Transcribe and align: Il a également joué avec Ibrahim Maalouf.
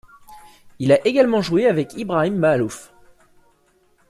Il 0.79 0.91
a 0.93 1.05
également 1.07 1.43
joué 1.43 1.67
avec 1.67 1.93
Ibrahim 1.95 2.35
Maalouf. 2.37 2.91